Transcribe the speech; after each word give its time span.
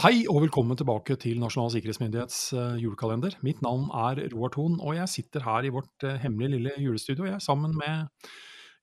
Hei 0.00 0.22
og 0.32 0.38
velkommen 0.46 0.78
tilbake 0.80 1.12
til 1.20 1.36
Nasjonal 1.42 1.68
sikkerhetsmyndighets 1.74 2.36
eh, 2.56 2.76
julekalender. 2.80 3.34
Mitt 3.44 3.58
navn 3.60 3.90
er 3.92 4.22
Roar 4.32 4.48
Thon, 4.54 4.78
og 4.80 4.94
jeg 4.96 5.12
sitter 5.12 5.44
her 5.44 5.66
i 5.68 5.72
vårt 5.74 6.06
eh, 6.08 6.14
hemmelige 6.22 6.54
lille 6.54 6.72
julestudio 6.80 7.26
jeg, 7.26 7.42
sammen 7.44 7.74
med 7.76 8.30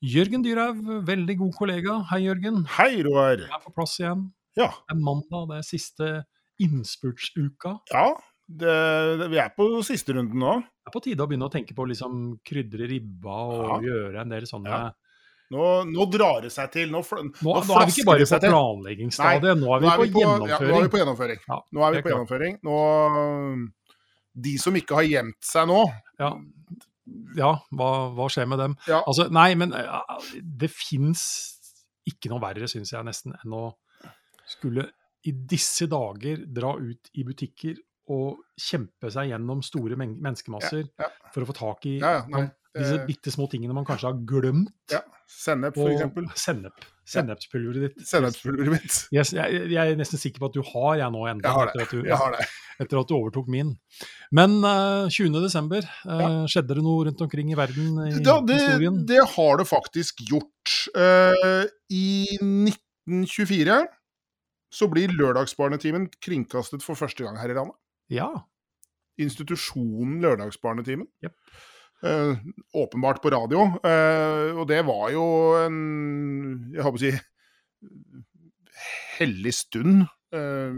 Jørgen 0.06 0.46
Dyrhaug, 0.46 0.84
veldig 1.08 1.38
god 1.40 1.56
kollega. 1.58 1.96
Hei, 2.12 2.20
Jørgen. 2.28 2.68
Hei, 2.76 3.02
Roar. 3.08 3.42
Jeg 3.48 3.50
er 3.50 3.64
på 3.64 3.74
plass 3.74 3.98
igjen. 3.98 4.28
Ja. 4.60 4.70
Det 4.84 4.94
er 4.94 5.02
mandag, 5.08 5.48
det 5.50 5.58
er 5.58 5.66
siste 5.66 6.12
innspurtsuka. 6.62 7.74
ja 7.96 8.06
det, 8.48 8.78
det, 9.24 9.32
vi 9.34 9.42
er 9.42 9.50
på 9.58 9.72
siste 9.90 10.14
runden 10.20 10.38
nå. 10.46 10.54
Det 10.62 10.92
er 10.92 10.98
på 11.00 11.06
tide 11.08 11.26
å 11.26 11.32
begynne 11.34 11.50
å 11.50 11.56
tenke 11.58 11.74
på 11.74 11.82
å 11.82 11.90
liksom 11.96 12.22
krydre 12.46 12.94
ribba 12.94 13.42
og 13.58 13.90
gjøre 13.90 14.22
en 14.22 14.38
del 14.38 14.46
sånne 14.46 14.70
Ja. 14.70 14.86
Nå, 15.54 15.66
nå 15.88 16.06
drar 16.12 16.42
det 16.44 16.52
seg 16.52 16.72
til. 16.74 16.90
Nå, 16.92 17.00
Nå, 17.08 17.32
nå 17.42 17.56
er 17.80 17.88
vi 17.88 17.94
ikke 17.96 18.08
bare 18.10 18.28
på 18.28 18.40
planleggingsstadiet, 18.44 19.62
nå 19.62 19.72
er 19.76 19.84
vi 19.84 19.88
er 19.92 20.02
vi 20.02 20.12
på, 20.12 20.24
gjennomføring. 20.26 20.68
nå 20.68 20.78
er 20.78 20.84
vi 20.84 20.92
på 20.92 21.02
gjennomføring. 21.02 21.42
Ja, 21.48 21.60
Nå 21.72 21.86
er 21.88 21.96
vi 21.96 22.02
på 22.04 22.12
gjennomføring. 22.14 22.60
De 24.38 24.54
som 24.62 24.76
ikke 24.78 25.00
har 25.00 25.08
gjemt 25.08 25.40
seg 25.42 25.66
nå 25.72 25.80
Ja, 26.22 26.34
ja 27.40 27.52
hva, 27.74 27.88
hva 28.14 28.28
skjer 28.30 28.46
med 28.52 28.60
dem? 28.62 28.76
ja, 28.90 29.00
Altså, 29.08 29.30
nei, 29.34 29.50
men 29.58 29.72
eh, 29.74 30.30
det 30.44 30.70
fins 30.74 31.24
ikke 32.08 32.30
noe 32.32 32.44
verre, 32.44 32.68
syns 32.70 32.92
jeg 32.94 33.08
nesten, 33.08 33.34
enn 33.40 33.56
å 33.56 33.66
skulle 34.48 34.86
i 35.28 35.34
disse 35.50 35.88
dager 35.92 36.44
dra 36.56 36.76
ut 36.78 37.10
i 37.20 37.24
butikker 37.28 37.80
og 38.16 38.38
kjempe 38.56 39.10
seg 39.12 39.34
gjennom 39.34 39.60
store 39.66 39.98
men 40.00 40.14
menneskemasser 40.24 40.86
for 41.34 41.44
å 41.44 41.48
få 41.50 41.56
tak 41.58 41.88
i 41.90 41.98
ja, 42.00 42.22
ja, 42.32 42.46
disse 42.76 42.98
det- 42.98 43.08
bitte 43.08 43.32
små 43.32 43.48
tingene 43.50 43.74
man 43.74 43.86
kanskje 43.86 44.10
har 44.12 44.20
glemt. 44.26 44.74
ja. 44.92 45.02
Sennep, 45.28 45.76
eksempel. 45.76 46.24
Sennep. 46.40 46.72
Sennepspulveret 47.06 47.82
ditt. 47.98 48.06
Sennepspulveret 48.08 48.72
mitt. 48.72 48.94
Jeg, 49.12 49.26
jeg, 49.36 49.66
jeg 49.74 49.92
er 49.92 49.98
nesten 50.00 50.18
sikker 50.22 50.40
på 50.40 50.46
at 50.48 50.54
du 50.56 50.62
har 50.64 50.96
jeg 51.02 51.12
nå 51.12 51.26
enda, 51.28 51.50
Jeg 51.52 51.68
etter, 51.68 51.82
at 51.84 51.90
du- 51.92 52.08
Jeg 52.08 52.16
har 52.16 52.32
det. 52.32 52.46
etter 52.80 53.00
at 53.02 53.08
du 53.10 53.14
overtok 53.18 53.50
min. 53.52 53.74
Men 54.32 54.64
uh, 54.64 55.10
20. 55.12 55.42
desember, 55.44 55.84
eh, 55.84 56.22
Ja. 56.24 56.30
skjedde 56.48 56.76
det 56.80 56.84
noe 56.86 57.04
rundt 57.10 57.20
omkring 57.20 57.52
i 57.52 57.56
verden 57.60 58.00
i 58.08 58.24
Ja, 58.24 58.40
det, 58.40 58.56
historien? 58.56 59.06
det 59.06 59.20
har 59.36 59.58
det 59.58 59.68
faktisk 59.68 60.24
gjort. 60.30 60.88
Uh, 60.96 61.68
I 61.92 62.38
1924 62.40 63.86
så 64.72 64.88
blir 64.88 65.10
Lørdagsbarnetimen 65.12 66.08
kringkastet 66.24 66.82
for 66.84 66.96
første 66.96 67.24
gang 67.28 67.36
her 67.38 67.50
i 67.52 67.54
landet. 67.54 67.76
Ja. 68.10 68.32
institusjonen 69.20 70.22
Lørdagsbarnetimen. 70.22 71.08
Jep. 71.24 71.34
Eh, 72.06 72.38
åpenbart 72.78 73.22
på 73.22 73.32
radio. 73.34 73.66
Eh, 73.82 74.54
og 74.54 74.68
det 74.70 74.84
var 74.86 75.10
jo 75.10 75.24
en 75.64 75.80
Jeg 76.76 76.86
håper 76.86 77.00
å 77.00 77.02
si 77.02 77.14
hellig 79.18 79.54
stund 79.58 80.04
eh, 80.36 80.76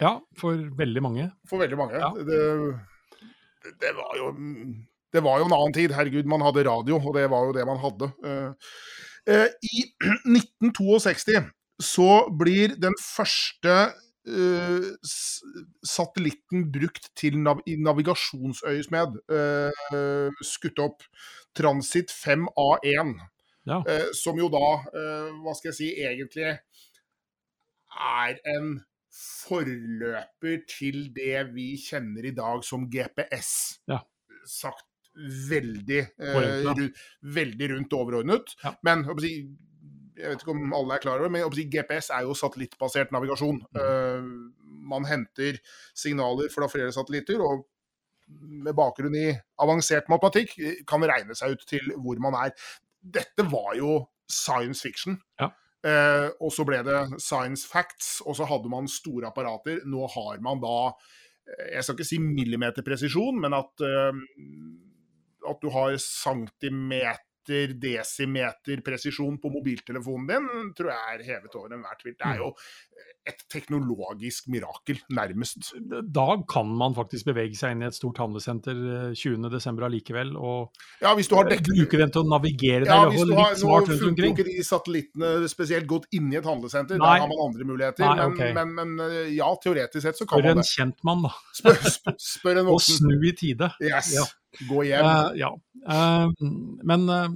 ja, 0.00 0.14
for 0.40 0.62
veldig 0.78 1.02
mange. 1.04 1.26
for 1.48 1.60
veldig 1.60 1.76
mange. 1.76 2.00
Ja. 2.00 2.08
Det, 2.16 3.74
det 3.82 3.92
var 3.98 4.16
jo 4.16 4.30
det 5.12 5.22
var 5.26 5.40
jo 5.40 5.48
en 5.48 5.56
annen 5.56 5.74
tid. 5.74 5.92
Herregud, 5.92 6.28
man 6.30 6.44
hadde 6.44 6.64
radio, 6.68 7.00
og 7.02 7.16
det 7.18 7.26
var 7.30 7.48
jo 7.48 7.54
det 7.56 7.66
man 7.68 7.80
hadde. 7.82 8.10
Eh, 8.24 8.52
eh, 9.34 9.48
I 9.66 9.84
1962 10.38 11.42
så 11.80 12.12
blir 12.38 12.76
den 12.80 12.94
første 13.00 13.90
eh, 14.26 14.90
satellitten 15.86 16.68
brukt 16.72 17.10
til 17.18 17.38
nav 17.40 17.62
i 17.68 17.76
navigasjonsøyemed 17.80 19.20
uh, 19.32 20.40
skutt 20.44 20.80
opp. 20.82 21.04
Transit 21.56 22.12
5A1. 22.14 23.16
Ja. 23.68 23.82
Eh, 23.86 24.10
som 24.16 24.38
jo 24.40 24.48
da, 24.52 24.66
eh, 24.96 25.32
hva 25.42 25.54
skal 25.56 25.70
jeg 25.70 25.78
si, 25.78 25.90
egentlig 26.00 26.46
er 27.90 28.38
en 28.54 28.70
forløper 29.10 30.62
til 30.70 31.10
det 31.14 31.42
vi 31.54 31.72
kjenner 31.80 32.30
i 32.30 32.34
dag 32.36 32.64
som 32.64 32.86
GPS. 32.90 33.80
Ja. 33.90 34.00
Sagt 34.46 34.86
veldig, 35.50 36.00
eh, 36.00 36.32
Forenklet. 36.32 37.00
veldig 37.20 37.70
rundt 37.74 37.92
overordnet. 37.98 38.54
Ja. 38.64 38.74
Men 38.86 39.04
si, 39.20 39.34
jeg 40.20 40.32
vet 40.32 40.42
ikke 40.44 40.54
om 40.54 40.74
alle 40.76 40.96
er 40.96 41.02
klar 41.02 41.20
over 41.20 41.32
men 41.32 41.44
GPS 41.72 42.10
er 42.14 42.26
jo 42.26 42.36
satellittbasert 42.36 43.12
navigasjon. 43.14 43.60
Mm. 43.72 43.80
Eh, 43.82 44.66
man 44.90 45.06
henter 45.08 45.60
signaler 45.96 46.50
fra 46.52 46.68
flere 46.70 46.92
satellitter, 46.94 47.42
og 47.42 47.66
med 48.64 48.76
bakgrunn 48.78 49.16
i 49.18 49.30
avansert 49.62 50.10
matematikk 50.12 50.54
eh, 50.58 50.82
kan 50.88 51.04
regne 51.08 51.36
seg 51.38 51.56
ut 51.56 51.64
til 51.68 51.92
hvor 51.96 52.20
man 52.22 52.36
er. 52.38 52.54
Dette 53.00 53.46
var 53.50 53.74
jo 53.78 54.02
science 54.30 54.84
fiction. 54.86 55.18
Ja. 55.40 55.50
Eh, 55.80 56.28
og 56.44 56.52
så 56.52 56.66
ble 56.68 56.82
det 56.86 57.00
science 57.22 57.66
facts, 57.68 58.18
og 58.26 58.36
så 58.38 58.48
hadde 58.48 58.70
man 58.72 58.90
store 58.90 59.30
apparater. 59.30 59.82
Nå 59.88 60.06
har 60.16 60.44
man 60.44 60.62
da 60.62 60.92
Jeg 61.50 61.82
skal 61.82 61.96
ikke 61.96 62.06
si 62.06 62.16
millimeterpresisjon, 62.22 63.40
men 63.42 63.56
at, 63.56 63.82
at 63.82 65.62
du 65.64 65.66
har 65.74 65.96
centimeter, 65.98 67.24
desimeter 67.48 68.82
presisjon 68.84 69.38
på 69.40 69.50
mobiltelefonen 69.52 70.28
din, 70.28 70.72
tror 70.76 70.92
jeg 70.92 71.16
er 71.16 71.26
hevet 71.32 71.56
over 71.56 71.72
enhver 71.76 71.96
tvil. 72.00 72.16
Det 72.18 72.28
er 72.28 72.42
jo 72.42 72.52
et 73.28 73.42
teknologisk 73.52 74.48
mirakel, 74.50 74.98
nærmest. 75.12 75.70
Da 76.08 76.26
kan 76.50 76.70
man 76.76 76.94
faktisk 76.96 77.28
bevege 77.28 77.56
seg 77.58 77.74
inn 77.74 77.84
i 77.84 77.88
et 77.90 77.96
stort 77.96 78.18
handlesenter 78.22 78.80
eh, 78.80 79.18
20.12. 79.18 79.84
allikevel, 79.86 80.32
og 80.36 80.72
Ja, 81.02 81.12
hvis 81.18 81.28
du 81.28 81.36
har 81.36 81.48
dekning 81.50 81.82
bruke 81.82 82.00
den 82.00 82.14
til 82.14 82.24
å 82.24 82.30
navigere 82.30 82.88
Ja, 82.88 83.02
hvis 83.12 83.28
du 83.28 83.34
har, 83.36 83.54
nå 83.60 84.00
funker 84.00 84.30
ikke 84.30 84.46
de 84.48 84.56
satellittene 84.66 85.50
spesielt 85.52 85.88
godt 85.90 86.08
inni 86.16 86.40
et 86.40 86.48
handlesenter. 86.48 87.00
Nei. 87.00 87.12
Der 87.20 87.24
har 87.26 87.30
man 87.30 87.44
andre 87.48 87.68
muligheter. 87.68 88.08
Nei, 88.08 88.28
men, 88.56 88.74
men, 88.74 88.96
men 88.96 89.06
eh, 89.10 89.32
ja, 89.36 89.52
teoretisk 89.62 90.06
sett 90.06 90.20
så 90.20 90.26
kan 90.26 90.40
spør 90.40 90.48
man 90.50 90.58
en 90.58 90.64
det. 90.64 90.68
kjentmann, 90.72 91.24
da. 91.28 91.34
Spør, 91.60 91.80
spør, 91.96 92.20
spør 92.30 92.64
en 92.64 92.72
Og 92.74 92.84
snu 92.84 93.14
i 93.20 93.36
tide. 93.36 93.72
Yes. 93.84 94.14
Ja. 94.16 94.26
Gå 94.68 94.82
hjem. 94.88 95.06
Uh, 95.06 95.30
ja. 95.38 95.50
Uh, 95.86 96.32
men 96.86 97.06
uh, 97.08 97.28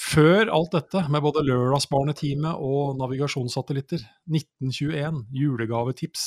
før 0.00 0.48
alt 0.52 0.74
dette, 0.74 1.02
med 1.12 1.22
både 1.24 1.42
lørdagsbarneteamet 1.44 2.60
og 2.64 2.96
navigasjonssatellitter, 3.00 4.02
1921, 4.30 5.24
julegavetips. 5.36 6.26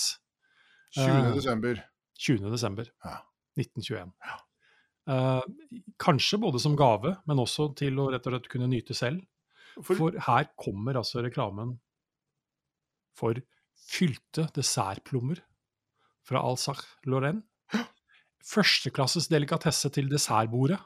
20. 0.94 1.06
eh, 1.10 1.30
desember. 1.34 1.80
20. 2.22 2.52
desember 2.54 2.90
Ja. 3.04 3.16
1921. 3.58 4.12
Eh, 5.10 5.42
kanskje 6.00 6.40
både 6.40 6.60
som 6.60 6.76
gave, 6.76 7.16
men 7.26 7.42
også 7.42 7.72
til 7.76 7.98
å 8.00 8.10
rett 8.14 8.28
og 8.28 8.36
slett 8.36 8.52
kunne 8.52 8.70
nyte 8.70 8.96
selv. 8.98 9.24
For, 9.82 9.98
For 9.98 10.20
her 10.28 10.52
kommer 10.60 11.00
altså 11.00 11.24
reklamen 11.26 11.80
for 13.18 13.40
fylte 13.90 14.48
dessertplommer 14.54 15.42
fra 16.26 16.44
Alsace-Lorraine. 16.46 17.42
Førsteklasses 18.44 19.30
delikatesse 19.32 19.92
til 19.94 20.10
dessertbordet. 20.12 20.80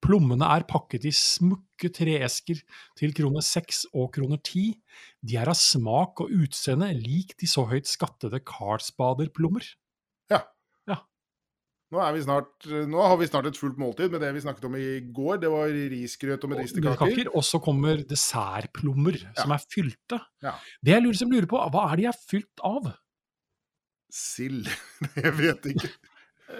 Plommene 0.00 0.46
er 0.48 0.64
pakket 0.68 1.04
i 1.08 1.12
smukke 1.12 1.90
treesker 1.92 2.62
til 2.96 3.12
kroner 3.16 3.44
seks 3.44 3.82
og 3.92 4.08
kroner 4.14 4.40
ti. 4.44 4.70
De 5.20 5.36
er 5.36 5.50
av 5.52 5.58
smak 5.60 6.22
og 6.24 6.32
utseende 6.32 6.88
lik 6.96 7.34
de 7.40 7.48
så 7.50 7.66
høyt 7.68 7.88
skattede 7.88 8.40
Carlsbader-plommer. 8.48 9.66
nå, 11.92 12.00
er 12.00 12.14
vi 12.16 12.22
snart, 12.24 12.68
nå 12.88 13.02
har 13.02 13.18
vi 13.20 13.28
snart 13.28 13.50
et 13.50 13.60
fullt 13.60 13.80
måltid 13.80 14.12
med 14.14 14.24
det 14.24 14.32
vi 14.36 14.44
snakket 14.46 14.66
om 14.70 14.78
i 14.78 14.88
går. 15.04 15.42
Det 15.42 15.52
var 15.52 15.76
risgrøt 15.92 16.48
og 16.48 16.54
medisterkaker. 16.54 17.04
Kaker, 17.04 17.32
Og 17.36 17.44
så 17.44 17.60
kommer 17.60 18.00
dessertplommer 18.08 19.20
som 19.36 19.52
er 19.52 19.64
fylte. 19.68 20.20
Ja. 20.40 20.56
Det 20.80 20.96
jeg 20.96 21.04
lurer, 21.04 21.20
som 21.20 21.34
lurer 21.34 21.50
på, 21.50 21.60
hva 21.74 21.90
er 21.90 22.00
de 22.00 22.08
er 22.08 22.20
fylt 22.24 22.64
av? 22.64 22.92
Sild. 24.10 24.66
Jeg 25.22 25.36
vet 25.38 25.68
ikke. 25.70 25.90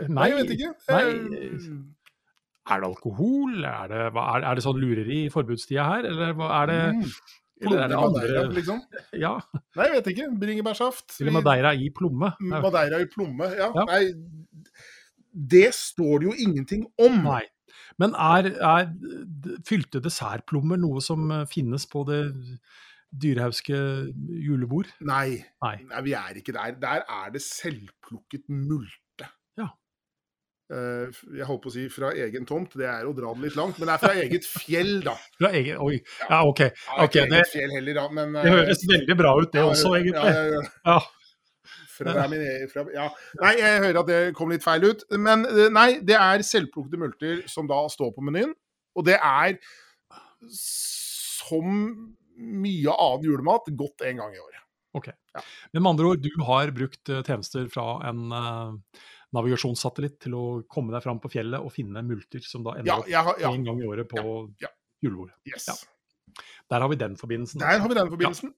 Nei, 0.08 0.28
jeg 0.30 0.38
vet 0.40 0.54
ikke. 0.56 0.70
nei. 0.90 1.02
Eh, 1.40 1.70
Er 2.70 2.80
det 2.82 2.88
alkohol? 2.90 3.64
Er 3.64 3.90
det, 3.90 4.00
er, 4.14 4.44
er 4.46 4.54
det 4.58 4.62
sånn 4.64 4.78
lureri 4.81 5.20
i 5.26 5.31
forbudstida 5.32 5.87
her, 5.88 6.08
eller 6.10 6.34
er 6.46 6.66
det 6.70 6.81
mm. 6.94 7.04
eller 7.66 7.81
er 7.84 7.88
det 7.92 8.00
andre- 8.00 8.44
liksom? 8.54 8.82
Ja, 9.25 9.32
Nei, 9.76 9.87
jeg 9.88 9.96
vet 9.96 10.10
ikke. 10.14 10.28
Bringebærsaft. 10.44 11.16
eller 11.20 11.34
Madeira 11.38 11.72
i 11.75 11.88
plomme? 11.96 12.32
Madeira 12.40 13.00
i 13.02 13.08
plomme. 13.10 13.48
Ja. 13.58 13.72
Ja. 13.75 13.87
Nei, 13.90 14.04
det 15.54 15.70
står 15.75 16.20
det 16.20 16.31
jo 16.31 16.36
ingenting 16.46 16.86
om. 16.98 17.22
Nei. 17.26 17.43
Men 18.00 18.14
er, 18.16 18.52
er 18.64 18.88
fylte 19.69 20.00
dessertplommer 20.02 20.78
noe 20.81 21.02
som 21.04 21.26
eh, 21.34 21.44
finnes 21.50 21.84
på 21.90 22.04
det 22.08 22.22
dyrehauske 23.10 23.76
julebord? 24.46 24.88
Nei. 25.02 25.40
Nei. 25.64 25.76
Nei, 25.90 26.02
vi 26.06 26.14
er 26.14 26.38
ikke 26.40 26.54
der. 26.54 26.76
Der 26.81 27.02
er 27.02 27.31
det 27.34 27.43
selvplukket 27.43 28.46
multe. 28.48 29.00
Eh, 30.70 31.20
jeg 31.34 31.46
holdt 31.49 31.62
på 31.64 31.70
å 31.72 31.75
si 31.75 31.84
fra 31.90 32.12
egen 32.14 32.44
tomt, 32.46 32.76
det 32.78 32.87
er 32.87 33.06
å 33.08 33.14
dra 33.17 33.32
det 33.34 33.49
litt 33.49 33.56
langt, 33.58 33.78
men 33.81 33.88
det 33.88 33.94
er 33.96 34.02
fra 34.05 34.12
eget 34.22 34.46
fjell, 34.46 35.00
da. 35.02 35.17
Fra 35.40 35.50
egen, 35.58 35.81
oi, 35.82 35.96
ja, 36.28 36.43
OK. 36.46 36.61
Ja, 36.69 36.99
okay. 37.06 37.25
det, 37.31 37.40
heller, 37.58 37.96
da, 37.96 38.05
men 38.14 38.37
det 38.37 38.52
høres 38.55 38.84
veldig 38.87 39.17
bra 39.19 39.32
ut, 39.40 39.50
det 39.50 39.64
ja, 39.64 39.70
også, 39.72 39.96
egentlig. 39.99 40.31
Ja, 40.31 40.44
ja, 40.44 40.61
ja. 40.61 40.94
Ja. 40.94 41.00
Fra, 42.00 42.28
min 42.32 42.44
fra, 42.70 42.87
ja. 42.94 43.08
Nei, 43.43 43.52
jeg 43.58 43.82
hører 43.82 43.99
at 44.00 44.08
det 44.08 44.20
kom 44.38 44.52
litt 44.55 44.64
feil 44.64 44.87
ut. 44.88 45.02
Men 45.20 45.44
eh, 45.50 45.67
nei, 45.75 45.88
det 46.06 46.17
er 46.17 46.46
selvplukkede 46.46 47.00
multer 47.02 47.43
som 47.50 47.69
da 47.69 47.82
står 47.93 48.14
på 48.17 48.25
menyen. 48.25 48.55
Og 48.96 49.05
det 49.05 49.19
er 49.19 49.58
som 50.55 51.69
mye 52.40 52.94
annen 52.94 53.26
julemat 53.28 53.69
godt 53.76 54.06
en 54.08 54.22
gang 54.22 54.32
i 54.32 54.40
året. 54.40 54.64
Ok. 54.96 55.11
Ja. 55.37 55.43
Men 55.75 55.84
med 55.84 55.93
andre 55.93 56.08
ord, 56.14 56.25
du 56.25 56.44
har 56.49 56.72
brukt 56.75 57.12
eh, 57.12 57.22
tjenester 57.26 57.69
fra 57.70 58.00
en 58.08 58.32
eh, 58.34 59.02
navigasjonssatellitt 59.37 60.19
til 60.27 60.35
å 60.35 60.44
komme 60.71 60.94
deg 60.94 61.05
fram 61.05 61.21
på 61.23 61.31
fjellet 61.32 61.62
og 61.62 61.73
finne 61.75 62.03
multer 62.06 62.43
som 62.44 62.65
da 62.67 62.77
ender 62.81 63.09
Ja, 63.11 63.23
opp 63.31 63.41
ja. 63.41 63.53
en 63.53 63.67
gang 63.67 63.81
i 63.82 63.87
året 63.87 64.09
på 64.11 64.23
ja. 64.62 64.71
julebordet. 65.05 65.37
Yes. 65.47 65.69
Der 66.71 66.82
har 66.82 66.91
vi 66.91 66.99
den 66.99 67.17
forbindelsen. 67.19 67.61
Der 67.62 67.79
har 67.82 67.88
vi 67.88 67.94
den 67.99 68.11
forbindelsen. 68.11 68.55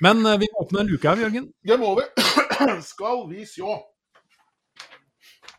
Men 0.00 0.22
uh, 0.26 0.36
vi 0.40 0.48
må 0.52 0.64
åpne 0.64 0.84
en 0.84 0.90
luke 0.90 1.08
her, 1.08 1.22
Jørgen. 1.24 1.48
Det 1.66 1.78
må 1.78 1.94
vi. 1.98 2.06
Skal 2.92 3.24
vi 3.30 3.46
sjå. 3.48 3.78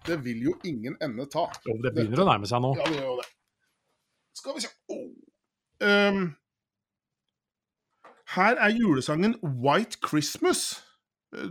Det 0.08 0.18
vil 0.26 0.44
jo 0.50 0.54
ingen 0.66 0.96
ende 1.04 1.28
ta. 1.30 1.46
Jo, 1.68 1.78
det 1.84 1.94
begynner 1.96 2.24
å 2.24 2.28
nærme 2.32 2.50
seg 2.50 2.64
nå. 2.64 2.74
Ja, 2.80 2.88
det 2.90 3.02
gjør 3.04 3.20
det. 3.22 3.28
Skal 4.42 4.56
vi 4.56 4.64
se 4.64 4.72
oh. 4.90 5.10
um, 5.86 6.22
Her 8.32 8.56
er 8.56 8.72
julesangen 8.74 9.36
'White 9.44 10.00
Christmas'. 10.08 10.80
Eh, 11.36 11.50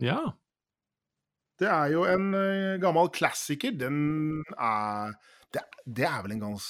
Ja. 0.00 0.32
Det 1.62 1.68
er 1.70 1.92
jo 1.94 2.06
en 2.10 2.32
eh, 2.34 2.80
gammel 2.82 3.10
klassiker. 3.14 3.74
Den 3.78 4.42
er 4.56 5.14
det, 5.52 5.62
det 5.86 6.06
er 6.08 6.22
vel 6.24 6.36
en 6.36 6.46
gans... 6.48 6.66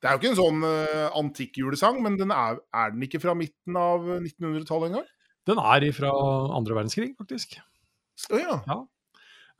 Det 0.00 0.08
er 0.08 0.14
jo 0.14 0.20
ikke 0.20 0.30
en 0.30 0.38
sånn 0.38 0.62
uh, 0.64 1.08
antikk 1.18 1.58
julesang, 1.60 1.98
men 2.00 2.14
den 2.16 2.30
er, 2.32 2.60
er 2.72 2.92
den 2.94 3.02
ikke 3.04 3.20
fra 3.20 3.34
midten 3.36 3.76
av 3.76 4.06
1900-tallet 4.22 4.92
engang? 4.92 5.08
Den 5.50 5.60
er 5.60 5.84
fra 5.92 6.12
andre 6.56 6.78
verdenskrig, 6.78 7.10
faktisk. 7.18 7.58
Oh, 8.30 8.40
ja. 8.40 8.78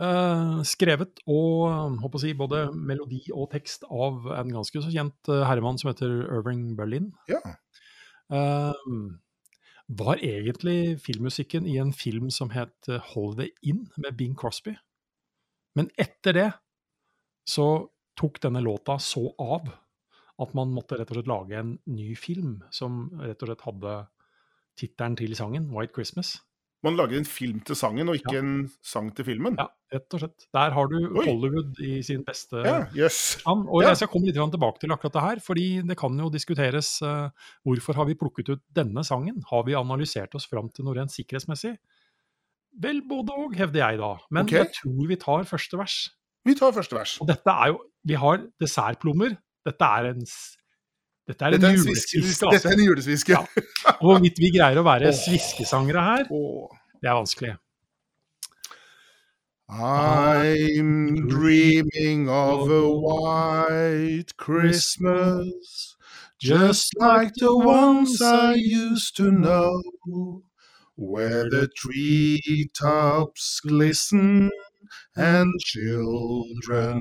Eh, 0.00 0.60
skrevet 0.64 1.18
og 1.28 1.98
håper 2.00 2.16
å 2.16 2.22
si, 2.22 2.30
både 2.36 2.62
melodi 2.72 3.20
og 3.34 3.50
tekst 3.52 3.84
av 3.84 4.30
en 4.32 4.52
ganske 4.54 4.80
så 4.80 4.92
kjent 4.92 5.28
uh, 5.28 5.42
herremann 5.44 5.76
som 5.80 5.90
heter 5.90 6.22
Irving 6.24 6.70
Berlin. 6.78 7.10
ja. 7.28 7.42
Eh, 8.30 8.86
var 9.90 10.20
egentlig 10.22 11.00
filmmusikken 11.02 11.66
i 11.66 11.76
en 11.82 11.92
film 11.92 12.30
som 12.30 12.52
het 12.54 12.86
«Hold 12.86 13.00
Holiday 13.10 13.50
Inn 13.66 13.88
med 13.96 14.14
Bing 14.16 14.36
Crosby. 14.38 14.76
Men 15.74 15.90
etter 15.98 16.36
det 16.36 16.50
så 17.48 17.90
tok 18.18 18.38
denne 18.42 18.62
låta 18.62 18.98
så 19.02 19.32
av 19.38 19.66
at 20.40 20.54
man 20.54 20.72
måtte 20.72 20.96
rett 20.96 21.10
og 21.10 21.18
slett 21.18 21.30
lage 21.30 21.58
en 21.58 21.74
ny 21.90 22.14
film 22.16 22.60
som 22.74 23.08
rett 23.18 23.42
og 23.42 23.50
slett 23.50 23.66
hadde 23.66 23.96
tittelen 24.78 25.16
til 25.18 25.34
sangen, 25.36 25.68
'White 25.70 25.92
Christmas'. 25.96 26.38
Man 26.82 26.96
lager 26.96 27.18
en 27.18 27.26
film 27.28 27.58
til 27.60 27.76
sangen, 27.76 28.08
og 28.08 28.16
ikke 28.16 28.32
Ja. 28.32 28.40
en 28.40 28.70
sang 28.82 29.10
til 29.14 29.24
filmen? 29.26 29.56
Ja, 29.58 29.66
rett 29.92 30.14
og 30.14 30.20
slett. 30.22 30.46
Der 30.54 30.70
har 30.70 30.86
du 30.88 30.96
Oi. 30.96 31.26
Hollywood 31.26 31.78
i 31.78 32.02
sin 32.02 32.24
beste 32.24 32.62
Ja, 32.64 32.86
yes. 32.96 33.36
stand. 33.40 33.68
Og 33.68 33.82
Ja. 33.82 33.88
jeg 33.88 33.96
skal 33.96 34.08
komme 34.08 34.26
litt 34.26 34.34
tilbake 34.34 34.80
til 34.80 34.90
akkurat 34.90 35.12
det 35.12 35.22
her, 35.22 35.40
fordi 35.40 35.86
det 35.86 35.96
kan 35.98 36.16
jo 36.18 36.30
diskuteres 36.30 37.02
uh, 37.02 37.28
hvorfor 37.66 37.94
har 37.94 38.06
vi 38.06 38.14
plukket 38.14 38.48
ut 38.48 38.62
denne 38.72 39.04
sangen? 39.04 39.42
Har 39.50 39.64
vi 39.64 39.74
analysert 39.74 40.34
oss 40.34 40.46
fram 40.46 40.70
til 40.70 40.86
noe 40.86 40.94
rent 40.94 41.12
sikkerhetsmessig? 41.12 41.76
Vel, 42.80 43.02
både 43.02 43.30
og, 43.36 43.54
hevder 43.54 43.90
jeg 43.90 43.98
da. 43.98 44.16
Men 44.30 44.44
okay. 44.46 44.64
jeg 44.64 44.72
tror 44.80 45.06
vi 45.06 45.16
tar 45.16 45.44
første 45.44 45.76
vers. 45.76 46.08
Vi 46.46 46.54
tar 46.54 46.72
første 46.72 46.96
vers. 46.96 47.20
Og 47.20 47.28
dette 47.28 47.50
er 47.50 47.74
jo 47.74 47.80
Vi 48.06 48.14
har 48.14 48.38
dessertplommer. 48.58 49.36
Dette 49.66 49.84
er 49.84 50.14
en 50.14 50.24
dette 51.30 51.46
er 51.46 51.56
en 51.56 51.62
Dette 51.62 51.70
er 51.70 51.76
en, 51.76 51.80
julesviske. 51.80 52.20
Altså. 52.20 52.50
dette 52.52 52.68
er 52.68 52.76
en 52.76 52.84
julesviske. 52.84 53.32
Ja. 53.32 53.64
Og 53.96 54.06
hvorvidt 54.10 54.38
vi 54.42 54.52
greier 54.58 54.80
å 54.80 54.86
være 54.86 55.10
oh. 55.10 55.16
sviskesangere 55.16 56.06
her, 56.10 56.30
det 57.00 57.10
er 57.10 57.18
vanskelig. 57.18 57.56
I'm 59.70 61.28
dreaming 61.28 62.28
of 62.28 62.68
a 62.68 62.90
white 62.90 64.36
Christmas, 64.36 65.96
just 66.40 66.90
like 66.98 67.32
the 67.36 67.56
ones 67.56 68.20
I 68.20 68.54
used 68.54 69.16
to 69.18 69.30
know, 69.30 70.42
where 70.96 71.48
the 71.48 71.68
treetops 71.76 73.60
glisten 73.60 74.50
and 75.16 75.52
children 75.64 77.00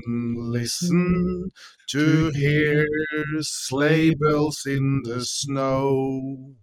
listen 0.52 1.50
to 1.92 2.30
hear 2.36 2.86
sleigh 3.42 4.14
bells 4.18 4.64
in 4.66 5.02
the 5.04 5.20
snow. 5.24 6.54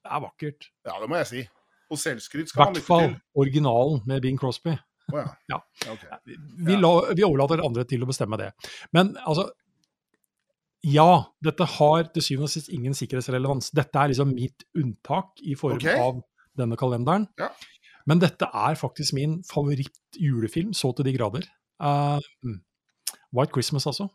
Det 0.00 0.10
er 0.10 0.22
vakkert. 0.24 0.70
Ja, 0.86 0.98
det 1.00 1.08
må 1.10 1.20
jeg 1.20 1.30
si. 1.30 1.46
Og 1.90 1.98
selvskryt 1.98 2.48
I 2.48 2.52
skal 2.52 2.70
man 2.70 2.78
hvert 2.78 2.86
fall 2.86 3.16
originalen 3.34 4.00
med 4.06 4.22
Bing 4.22 4.38
Crosby. 4.40 4.76
Oh, 5.12 5.18
ja. 5.18 5.26
Ja. 5.50 5.92
Okay. 5.92 6.36
Vi, 6.66 6.76
la, 6.78 6.92
vi 7.16 7.24
overlater 7.26 7.62
andre 7.66 7.84
til 7.88 8.04
å 8.04 8.08
bestemme 8.10 8.38
det. 8.40 8.52
Men 8.94 9.16
altså 9.24 9.50
Ja, 10.86 11.26
dette 11.44 11.66
har 11.76 12.06
til 12.14 12.24
syvende 12.24 12.46
og 12.48 12.52
sist 12.54 12.70
ingen 12.72 12.94
sikkerhetsrelevans. 12.96 13.68
Dette 13.76 14.00
er 14.00 14.14
liksom 14.14 14.30
mitt 14.32 14.64
unntak 14.78 15.42
i 15.44 15.52
form 15.58 15.76
okay. 15.76 15.98
av 16.00 16.22
denne 16.56 16.78
kalenderen. 16.80 17.26
Ja. 17.40 17.50
Men 18.10 18.22
dette 18.22 18.48
er 18.50 18.78
faktisk 18.78 19.14
min 19.14 19.38
favoritt-julefilm, 19.46 20.74
så 20.74 20.90
til 20.96 21.06
de 21.06 21.14
grader. 21.14 21.46
Uh, 21.78 22.18
White 23.36 23.54
Christmas, 23.54 23.86
altså. 23.86 24.08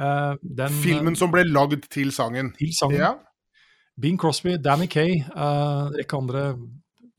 Uh, 0.00 0.38
den, 0.40 0.72
Filmen 0.82 1.18
som 1.18 1.32
ble 1.32 1.44
lagd 1.44 1.84
til 1.92 2.12
sangen. 2.16 2.54
til 2.56 2.72
sangen. 2.72 3.02
Ja. 3.02 3.12
Bing 4.00 4.16
Crosby, 4.20 4.56
Danny 4.56 4.88
Kay, 4.88 5.20
uh, 5.36 5.92
rekke 5.92 6.16
andre 6.16 6.46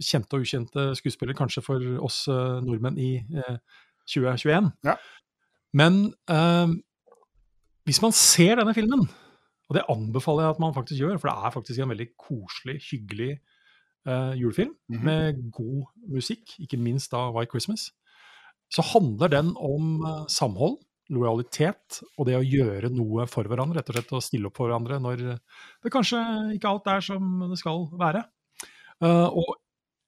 kjente 0.03 0.37
og 0.37 0.45
ukjente 0.45 0.85
skuespillere, 0.97 1.37
kanskje 1.37 1.63
for 1.65 1.83
oss 2.03 2.23
uh, 2.31 2.59
nordmenn 2.63 2.97
i 2.99 3.11
eh, 3.21 3.57
2021. 4.09 4.71
Ja. 4.87 4.97
Men 5.73 6.05
eh, 6.29 6.73
hvis 7.87 8.01
man 8.03 8.15
ser 8.15 8.59
denne 8.59 8.75
filmen, 8.77 9.05
og 9.69 9.77
det 9.77 9.85
anbefaler 9.89 10.45
jeg 10.45 10.55
at 10.55 10.61
man 10.61 10.75
faktisk 10.75 10.99
gjør, 11.01 11.17
for 11.17 11.29
det 11.29 11.35
er 11.37 11.55
faktisk 11.55 11.81
en 11.81 11.93
veldig 11.93 12.09
koselig, 12.19 12.77
hyggelig 12.91 13.31
eh, 14.05 14.33
julefilm 14.39 14.73
Mhm. 14.89 15.03
med 15.03 15.51
god 15.51 15.85
musikk, 16.09 16.55
ikke 16.59 16.77
minst 16.79 17.11
da 17.11 17.29
White 17.31 17.51
Christmas, 17.51 17.91
så 18.73 18.81
handler 18.93 19.29
den 19.29 19.53
om 19.57 20.03
eh, 20.05 20.25
samhold, 20.27 20.79
lojalitet 21.09 22.01
og 22.17 22.25
det 22.25 22.35
å 22.39 22.43
gjøre 22.45 22.89
noe 22.89 23.25
for 23.27 23.43
hverandre. 23.43 23.75
Rett 23.81 23.89
og 23.89 23.95
slett 23.97 24.13
å 24.15 24.21
stille 24.23 24.47
opp 24.47 24.55
for 24.57 24.69
hverandre 24.69 24.99
når 25.03 25.17
det 25.83 25.91
kanskje 25.91 26.55
ikke 26.55 26.69
alt 26.69 26.87
er 26.87 27.01
som 27.01 27.49
det 27.49 27.57
skal 27.59 27.87
være. 27.99 28.23
Uh, 29.03 29.27
og 29.27 29.55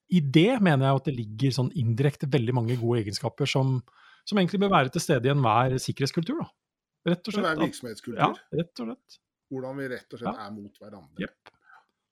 i 0.09 0.21
det 0.21 0.61
mener 0.63 0.87
jeg 0.87 0.95
at 1.01 1.05
det 1.09 1.15
ligger 1.17 1.51
sånn 1.51 1.71
indirekte 1.75 2.29
veldig 2.31 2.53
mange 2.55 2.77
gode 2.79 3.01
egenskaper 3.03 3.45
som, 3.49 3.81
som 4.23 4.37
egentlig 4.39 4.61
bør 4.61 4.71
være 4.71 4.89
til 4.93 5.01
stede 5.03 5.25
i 5.27 5.33
enhver 5.33 5.75
sikkerhetskultur. 5.81 6.39
Da. 6.39 6.47
Rett 7.11 7.27
og 7.27 7.33
Det 7.33 7.35
er 7.35 7.41
slett. 7.41 7.51
at- 7.51 7.65
virksomhetskultur. 7.67 8.17
Ja, 8.21 8.33
rett 8.55 8.79
og 8.79 8.87
slett. 8.87 9.19
Hvordan 9.51 9.77
vi 9.77 9.87
rett 9.89 10.13
og 10.13 10.19
slett 10.19 10.39
er 10.47 10.51
mot 10.55 10.79
hverandre. 10.79 11.19
Jep. 11.19 11.51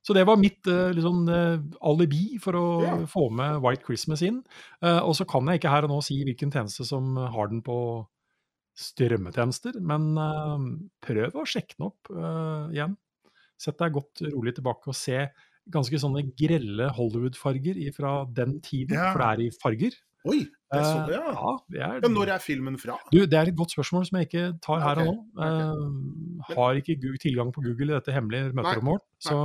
Så 0.04 0.14
det 0.14 0.26
var 0.28 0.36
mitt 0.36 0.68
liksom, 0.68 1.22
alibi 1.82 2.38
for 2.44 2.54
å 2.60 2.66
Ja. 2.84 2.96
få 3.08 3.30
med 3.32 3.62
White 3.64 3.86
Christmas 3.88 4.22
inn. 4.22 4.42
Eh, 4.82 5.00
og 5.00 5.16
så 5.16 5.26
kan 5.26 5.46
jeg 5.48 5.62
ikke 5.62 5.72
her 5.72 5.84
og 5.88 5.90
nå 5.94 6.02
si 6.04 6.18
hvilken 6.26 6.52
tjeneste 6.52 6.84
som 6.86 7.16
har 7.16 7.48
den 7.48 7.62
på 7.64 8.06
strømmetjenester, 8.76 9.78
men 9.86 10.16
prøv 11.06 11.36
å 11.38 11.46
sjekke 11.48 11.78
den 11.78 11.88
opp 11.88 12.10
igjen. 12.74 12.96
Sett 13.62 13.78
deg 13.80 13.94
godt 13.96 14.24
rolig 14.34 14.56
tilbake 14.58 14.90
og 14.92 14.98
se 14.98 15.28
ganske 15.72 16.00
sånne 16.02 16.26
grelle 16.36 16.90
Hollywood-farger 16.92 17.78
fra 17.96 18.26
den 18.26 18.58
tiden, 18.66 18.96
Ja. 18.98 19.14
for 19.14 19.20
det 19.20 19.28
er 19.30 19.44
i 19.46 19.52
farger. 19.62 19.94
Oi! 20.30 20.40
Det 20.74 20.80
er 20.80 20.86
sånn, 20.88 21.10
Eh, 21.10 21.14
ja. 21.14 21.32
ja, 21.36 21.50
det 21.70 21.82
er, 21.86 21.98
ja, 22.02 22.10
når 22.10 22.30
er 22.34 22.40
filmen 22.42 22.78
fra? 22.82 22.96
du, 23.12 23.20
det 23.30 23.38
er 23.38 23.50
et 23.52 23.58
godt 23.58 23.74
spørsmål 23.76 24.06
som 24.08 24.18
jeg 24.18 24.30
ikke 24.30 24.46
tar 24.64 24.80
her 24.82 25.02
og 25.04 25.10
nå. 25.10 25.16
Ok, 25.36 25.44
Eh, 25.44 26.56
har 26.56 26.80
ikke 26.80 26.96
Google, 27.02 27.20
tilgang 27.22 27.52
på 27.54 27.62
Google 27.66 27.92
i 27.92 27.98
dette 28.00 28.16
hemmelige 28.16 28.54
møterommet 28.58 28.96
vårt, 28.96 29.06
så 29.22 29.38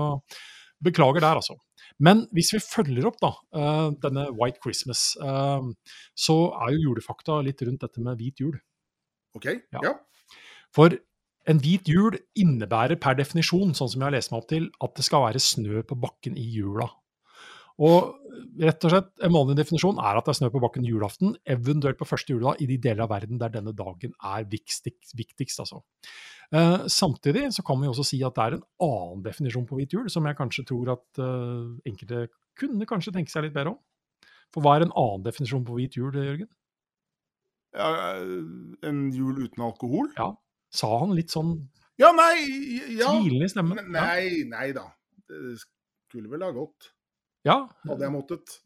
beklager 0.84 1.20
der, 1.20 1.40
altså. 1.42 1.56
Men 1.98 2.26
hvis 2.32 2.52
vi 2.54 2.60
følger 2.62 3.06
opp 3.10 3.18
da, 3.20 3.32
eh, 3.58 3.90
denne 4.04 4.28
White 4.38 4.62
Christmas, 4.62 5.16
så 5.18 6.36
er 6.62 6.72
jo 6.76 6.84
julefakta 6.94 7.42
litt 7.44 7.60
rundt 7.66 7.80
dette 7.84 8.00
med 8.00 8.16
hvit 8.22 8.40
jul. 8.40 8.56
OK? 9.36 9.46
Ja. 9.74 9.82
Ja. 9.82 9.92
For 10.74 10.94
en 11.48 11.60
hvit 11.64 11.88
jul 11.88 12.16
innebærer 12.38 12.96
per 13.00 13.14
definisjon, 13.18 13.74
sånn 13.74 13.88
som 13.90 14.00
jeg 14.00 14.06
har 14.06 14.16
lest 14.16 14.30
meg 14.32 14.42
opp 14.42 14.48
til, 14.48 14.70
at 14.84 14.94
det 14.94 15.04
skal 15.04 15.26
være 15.26 15.40
snø 15.42 15.82
på 15.88 15.96
bakken 15.98 16.36
i 16.38 16.44
jula. 16.56 16.88
Og 17.78 18.14
rett 18.58 18.84
og 18.86 18.92
slett, 18.92 19.10
en 19.22 19.34
vanlig 19.34 19.54
definisjon 19.60 20.00
er 20.02 20.18
at 20.18 20.26
det 20.26 20.32
er 20.32 20.38
snø 20.40 20.48
på 20.54 20.62
bakken 20.62 20.86
julaften, 20.86 21.36
eventuelt 21.46 21.98
på 22.00 22.08
første 22.08 22.34
juledag 22.34 22.62
i 22.62 22.66
de 22.70 22.78
deler 22.88 23.04
av 23.04 23.12
verden 23.12 23.38
der 23.38 23.52
denne 23.54 23.74
dagen 23.76 24.14
er 24.18 24.48
viktigst. 24.50 25.14
viktigst 25.18 25.62
altså. 25.62 25.82
Eh, 26.50 26.86
samtidig 26.90 27.52
så 27.54 27.62
kan 27.66 27.78
vi 27.82 27.90
også 27.90 28.06
si 28.08 28.20
at 28.26 28.34
det 28.34 28.44
er 28.44 28.56
en 28.58 28.66
annen 28.88 29.22
definisjon 29.26 29.66
på 29.68 29.78
hvit 29.78 29.94
jul, 29.94 30.10
som 30.10 30.26
jeg 30.26 30.38
kanskje 30.38 30.66
tror 30.70 30.94
at 30.96 31.22
eh, 31.22 31.90
enkelte 31.92 32.26
kunne 32.58 32.88
kanskje 32.88 33.14
tenke 33.14 33.30
seg 33.30 33.46
litt 33.46 33.54
bedre 33.54 33.76
om. 33.76 33.80
For 34.54 34.64
hva 34.64 34.78
er 34.78 34.86
en 34.86 34.94
annen 34.96 35.26
definisjon 35.26 35.66
på 35.68 35.76
hvit 35.78 35.98
jul, 36.00 36.10
Jørgen? 36.14 36.48
Ja, 37.76 37.88
en 38.88 39.00
jul 39.12 39.42
uten 39.44 39.66
alkohol? 39.66 40.08
Ja, 40.16 40.32
Sa 40.72 40.88
han 41.00 41.14
litt 41.16 41.32
sånn 41.32 41.52
Ja, 42.00 42.10
nei 42.16 42.40
ja. 42.96 43.12
tvilende 43.12 43.46
i 43.46 43.52
stemmen? 43.52 43.80
Nei, 43.92 44.44
nei 44.48 44.70
da. 44.76 44.86
Det 45.28 45.58
skulle 45.60 46.30
vel 46.32 46.44
ha 46.46 46.50
gått, 46.56 46.90
Ja, 47.44 47.68
hadde 47.86 48.02
jeg 48.04 48.12
måttet. 48.12 48.58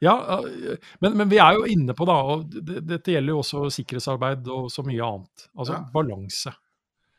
Ja, 0.00 0.14
øh, 0.44 0.76
men, 1.00 1.16
men 1.16 1.28
vi 1.30 1.38
er 1.42 1.56
jo 1.58 1.64
inne 1.66 1.94
på, 1.96 2.04
da, 2.06 2.12
og 2.22 2.44
det- 2.52 2.84
dette 2.86 3.12
gjelder 3.12 3.32
jo 3.34 3.38
også 3.42 3.64
sikkerhetsarbeid 3.74 4.46
og 4.48 4.68
så 4.70 4.84
mye 4.86 5.02
annet. 5.02 5.48
Altså 5.56 5.72
Ja. 5.74 5.82
balanse. 5.92 6.52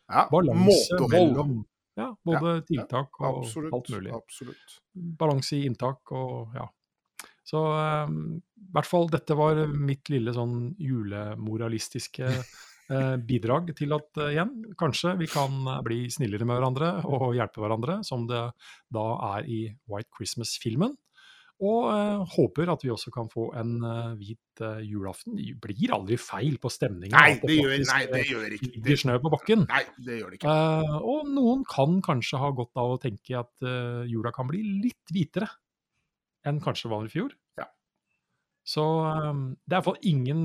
Ja, 0.10 0.28
Balanse 0.32 0.96
mellom 1.12 1.66
ja, 1.98 2.14
både 2.26 2.62
tiltak 2.66 3.20
og 3.20 3.42
Absolutt. 3.44 3.74
alt 3.74 3.90
mulig. 3.90 4.14
Absolutt. 4.16 4.78
Balanse 4.96 5.58
i 5.58 5.66
inntak 5.68 6.12
og 6.12 6.54
ja. 6.56 6.68
Så 7.44 7.58
eh, 7.76 8.08
i 8.08 8.72
hvert 8.72 8.86
fall 8.86 9.08
dette 9.10 9.36
var 9.36 9.56
mitt 9.68 10.10
lille 10.10 10.32
sånn 10.36 10.76
julemoralistiske 10.80 12.24
eh, 12.24 12.44
bidrag 13.28 13.74
til 13.78 13.96
at 13.98 14.22
eh, 14.22 14.36
igjen, 14.36 14.54
kanskje 14.80 15.18
vi 15.20 15.28
kan 15.32 15.58
eh, 15.68 15.82
bli 15.86 16.00
snillere 16.14 16.48
med 16.48 16.60
hverandre 16.60 16.94
og 17.08 17.36
hjelpe 17.36 17.64
hverandre, 17.64 18.00
som 18.08 18.24
det 18.30 18.46
da 18.94 19.08
er 19.36 19.50
i 19.52 19.62
White 19.92 20.14
Christmas-filmen. 20.16 20.96
Og 21.66 21.88
eh, 21.90 22.34
håper 22.36 22.70
at 22.70 22.84
vi 22.86 22.92
også 22.94 23.10
kan 23.14 23.30
få 23.32 23.48
en 23.58 23.80
uh, 23.82 24.12
hvit 24.20 24.62
uh, 24.62 24.78
julaften. 24.86 25.40
Det 25.40 25.56
blir 25.64 25.96
aldri 25.96 26.20
feil 26.22 26.60
på 26.62 26.70
stemningen. 26.70 27.16
Nei, 27.18 27.40
det 27.42 27.56
gjør, 27.56 27.72
faktisk, 27.72 27.94
nei, 27.96 28.02
det 28.12 28.20
eh, 28.20 28.30
gjør 28.30 28.56
ikke 28.58 28.70
det. 28.76 28.82
blir 28.86 29.00
snø 29.02 29.16
på 29.24 29.32
bakken. 29.34 29.64
Nei, 29.72 29.82
det 30.06 30.20
gjør 30.20 30.36
det 30.36 30.38
ikke. 30.38 30.54
Uh, 30.54 30.98
og 31.16 31.32
noen 31.34 31.64
kan 31.66 31.98
kanskje 32.06 32.44
ha 32.44 32.52
godt 32.54 32.78
av 32.78 32.94
å 32.94 33.00
tenke 33.02 33.42
at 33.42 33.66
eh, 33.66 34.06
jula 34.12 34.34
kan 34.36 34.50
bli 34.52 34.62
litt 34.86 35.14
hvitere 35.14 35.50
enn 36.46 36.62
kanskje 36.62 36.94
vanlig 36.94 37.10
i 37.10 37.16
fjor. 37.18 37.34
Så 38.68 38.84
eh, 39.08 39.34
det 39.64 39.72
er 39.74 39.78
iallfall 39.80 40.00
ingen 40.10 40.42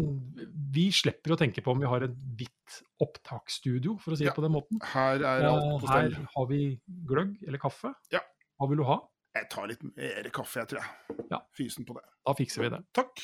Vi 0.72 0.84
slipper 0.94 1.34
å 1.34 1.38
tenke 1.40 1.62
på 1.64 1.72
om 1.74 1.80
vi 1.82 1.88
har 1.90 2.04
et 2.06 2.14
hvitt 2.38 2.76
opptaksstudio, 3.02 3.96
for 4.00 4.14
å 4.14 4.18
si 4.18 4.24
det 4.24 4.30
Ja. 4.30 4.36
på 4.36 4.44
den 4.44 4.54
måten. 4.54 4.78
Her 4.92 5.16
er 5.26 5.46
alt 5.48 5.82
på 5.82 5.88
stell. 5.90 6.14
her 6.14 6.28
har 6.36 6.46
vi 6.46 6.60
gløgg 7.08 7.34
eller 7.46 7.58
kaffe. 7.58 7.90
Ja. 8.14 8.20
Hva 8.60 8.68
vil 8.70 8.78
du 8.78 8.84
ha? 8.86 9.00
Jeg 9.34 9.48
tar 9.50 9.66
litt 9.66 9.82
mer 9.82 10.28
kaffe, 10.30 10.60
jeg 10.60 10.68
tror 10.70 10.82
jeg. 10.84 11.26
Ja. 11.32 11.40
Fysen 11.56 11.84
på 11.88 11.94
det. 11.96 12.04
Da 12.26 12.34
fikser 12.38 12.62
vi 12.62 12.68
det. 12.76 12.82
Takk. 12.94 13.22